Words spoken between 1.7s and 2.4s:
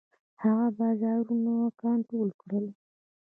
کنټرول